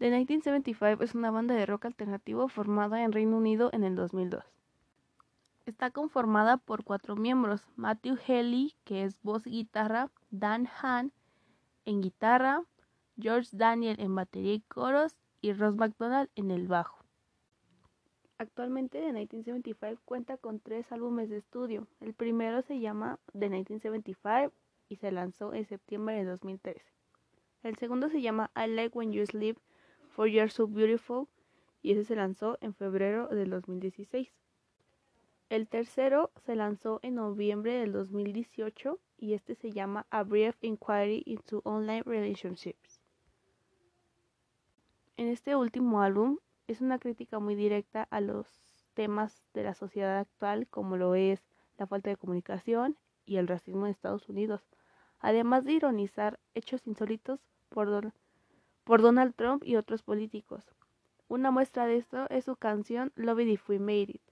The 0.00 0.06
1975 0.06 1.04
es 1.04 1.14
una 1.14 1.30
banda 1.30 1.54
de 1.54 1.66
rock 1.66 1.84
alternativo 1.84 2.48
formada 2.48 3.04
en 3.04 3.12
Reino 3.12 3.36
Unido 3.36 3.68
en 3.74 3.84
el 3.84 3.96
2002. 3.96 4.42
Está 5.66 5.90
conformada 5.90 6.56
por 6.56 6.84
cuatro 6.84 7.16
miembros, 7.16 7.66
Matthew 7.76 8.16
Haley, 8.26 8.74
que 8.84 9.04
es 9.04 9.20
voz 9.22 9.46
y 9.46 9.50
guitarra, 9.50 10.10
Dan 10.30 10.66
Hahn 10.66 11.12
en 11.84 12.00
guitarra, 12.00 12.62
George 13.18 13.50
Daniel 13.52 13.96
en 14.00 14.14
batería 14.14 14.54
y 14.54 14.60
coros 14.60 15.16
y 15.42 15.52
Ross 15.52 15.76
McDonald 15.76 16.30
en 16.34 16.50
el 16.50 16.66
bajo. 16.66 17.04
Actualmente 18.38 19.00
The 19.00 19.12
1975 19.12 20.00
cuenta 20.06 20.38
con 20.38 20.60
tres 20.60 20.90
álbumes 20.92 21.28
de 21.28 21.36
estudio. 21.36 21.86
El 22.00 22.14
primero 22.14 22.62
se 22.62 22.80
llama 22.80 23.18
The 23.38 23.50
1975 23.50 24.50
y 24.88 24.96
se 24.96 25.12
lanzó 25.12 25.52
en 25.52 25.66
septiembre 25.66 26.16
de 26.16 26.24
2013. 26.24 26.80
El 27.64 27.76
segundo 27.76 28.08
se 28.08 28.22
llama 28.22 28.50
I 28.56 28.66
Like 28.66 28.96
When 28.96 29.12
You 29.12 29.26
Sleep 29.26 29.58
For 30.10 30.28
You're 30.28 30.50
So 30.50 30.66
Beautiful 30.66 31.28
y 31.82 31.92
ese 31.92 32.04
se 32.04 32.16
lanzó 32.16 32.58
en 32.60 32.74
febrero 32.74 33.28
del 33.28 33.50
2016. 33.50 34.28
El 35.48 35.66
tercero 35.66 36.30
se 36.44 36.54
lanzó 36.54 37.00
en 37.02 37.16
noviembre 37.16 37.74
del 37.74 37.92
2018 37.92 38.98
y 39.18 39.34
este 39.34 39.54
se 39.54 39.72
llama 39.72 40.06
A 40.10 40.22
Brief 40.22 40.56
Inquiry 40.62 41.22
into 41.26 41.60
Online 41.64 42.02
Relationships. 42.02 43.00
En 45.16 45.28
este 45.28 45.56
último 45.56 46.02
álbum 46.02 46.38
es 46.66 46.80
una 46.80 46.98
crítica 46.98 47.38
muy 47.38 47.54
directa 47.54 48.06
a 48.10 48.20
los 48.20 48.46
temas 48.94 49.42
de 49.54 49.64
la 49.64 49.74
sociedad 49.74 50.18
actual 50.18 50.66
como 50.68 50.96
lo 50.96 51.14
es 51.14 51.42
la 51.78 51.86
falta 51.86 52.10
de 52.10 52.16
comunicación 52.16 52.96
y 53.26 53.36
el 53.36 53.48
racismo 53.48 53.86
en 53.86 53.92
Estados 53.92 54.28
Unidos, 54.28 54.62
además 55.18 55.64
de 55.64 55.72
ironizar 55.72 56.38
hechos 56.54 56.86
insólitos 56.86 57.40
por, 57.68 58.12
por 58.84 59.02
Donald 59.02 59.34
Trump 59.34 59.62
y 59.64 59.76
otros 59.76 60.02
políticos. 60.02 60.64
Una 61.28 61.50
muestra 61.50 61.86
de 61.86 61.96
esto 61.96 62.28
es 62.30 62.44
su 62.44 62.56
canción 62.56 63.12
Love 63.14 63.40
It 63.40 63.48
If 63.48 63.70
We 63.70 63.78
Made 63.78 64.00
It, 64.02 64.22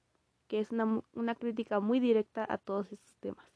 que 0.49 0.61
es 0.61 0.71
una, 0.71 1.03
una 1.15 1.35
crítica 1.35 1.81
muy 1.81 2.01
directa 2.01 2.45
a 2.49 2.59
todos 2.59 2.93
estos 2.93 3.17
temas. 3.17 3.47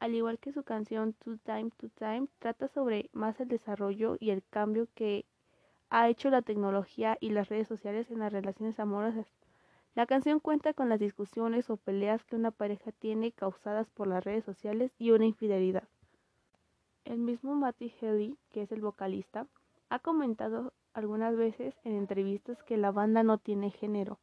Al 0.00 0.14
igual 0.14 0.38
que 0.38 0.52
su 0.52 0.62
canción 0.62 1.12
Two 1.12 1.38
Time 1.38 1.70
to 1.76 1.88
Time, 1.88 2.28
trata 2.38 2.68
sobre 2.68 3.10
más 3.12 3.40
el 3.40 3.48
desarrollo 3.48 4.16
y 4.20 4.30
el 4.30 4.42
cambio 4.48 4.88
que 4.94 5.26
ha 5.90 6.08
hecho 6.08 6.30
la 6.30 6.42
tecnología 6.42 7.16
y 7.20 7.30
las 7.30 7.48
redes 7.48 7.66
sociales 7.66 8.10
en 8.10 8.20
las 8.20 8.32
relaciones 8.32 8.78
amorosas. 8.78 9.26
La 9.94 10.06
canción 10.06 10.38
cuenta 10.38 10.74
con 10.74 10.88
las 10.88 11.00
discusiones 11.00 11.70
o 11.70 11.76
peleas 11.76 12.22
que 12.24 12.36
una 12.36 12.52
pareja 12.52 12.92
tiene 12.92 13.32
causadas 13.32 13.90
por 13.90 14.06
las 14.06 14.22
redes 14.22 14.44
sociales 14.44 14.92
y 14.98 15.10
una 15.10 15.26
infidelidad. 15.26 15.88
El 17.04 17.18
mismo 17.18 17.54
Matty 17.54 17.88
Healy, 18.00 18.36
que 18.50 18.62
es 18.62 18.70
el 18.70 18.80
vocalista, 18.80 19.46
ha 19.90 19.98
comentado 20.00 20.72
algunas 20.92 21.36
veces 21.36 21.78
en 21.84 21.94
entrevistas 21.94 22.62
que 22.62 22.76
la 22.76 22.90
banda 22.90 23.22
no 23.22 23.38
tiene 23.38 23.70
género, 23.70 24.18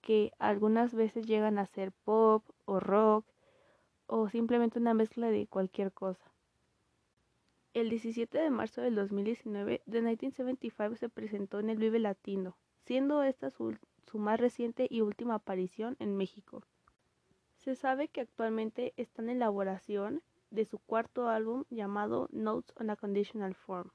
que 0.00 0.32
algunas 0.38 0.94
veces 0.94 1.26
llegan 1.26 1.58
a 1.58 1.66
ser 1.66 1.92
pop 1.92 2.44
o 2.64 2.80
rock 2.80 3.26
o 4.06 4.28
simplemente 4.28 4.78
una 4.78 4.94
mezcla 4.94 5.28
de 5.28 5.46
cualquier 5.46 5.92
cosa. 5.92 6.30
El 7.74 7.90
17 7.90 8.38
de 8.38 8.50
marzo 8.50 8.80
del 8.80 8.94
2019, 8.94 9.82
The 9.84 10.00
1975 10.00 10.96
se 10.96 11.08
presentó 11.08 11.58
en 11.58 11.68
el 11.68 11.76
Vive 11.76 11.98
Latino, 11.98 12.56
siendo 12.86 13.22
esta 13.22 13.50
su, 13.50 13.76
su 14.06 14.18
más 14.18 14.40
reciente 14.40 14.86
y 14.88 15.02
última 15.02 15.34
aparición 15.34 15.96
en 15.98 16.16
México. 16.16 16.62
Se 17.56 17.74
sabe 17.74 18.08
que 18.08 18.22
actualmente 18.22 18.94
está 18.96 19.20
en 19.22 19.30
elaboración 19.30 20.22
de 20.50 20.64
su 20.64 20.78
cuarto 20.78 21.28
álbum 21.28 21.64
llamado 21.68 22.28
Notes 22.30 22.72
on 22.78 22.88
a 22.88 22.96
Conditional 22.96 23.54
Form. 23.54 23.90